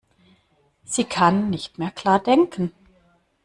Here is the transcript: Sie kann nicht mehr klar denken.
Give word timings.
Sie 0.83 1.03
kann 1.03 1.51
nicht 1.51 1.77
mehr 1.77 1.91
klar 1.91 2.17
denken. 2.17 2.73